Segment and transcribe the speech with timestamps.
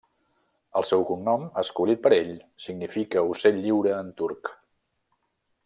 [0.79, 2.33] El seu cognom, escollit per ell,
[2.65, 4.51] significa ocell lliure en turc.